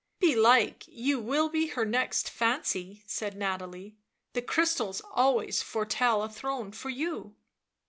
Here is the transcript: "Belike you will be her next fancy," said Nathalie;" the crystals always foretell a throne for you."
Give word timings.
"Belike 0.19 0.87
you 0.87 1.19
will 1.19 1.47
be 1.47 1.67
her 1.67 1.85
next 1.85 2.27
fancy," 2.27 3.03
said 3.05 3.37
Nathalie;" 3.37 3.97
the 4.33 4.41
crystals 4.41 5.03
always 5.13 5.61
foretell 5.61 6.23
a 6.23 6.27
throne 6.29 6.71
for 6.71 6.89
you." 6.89 7.35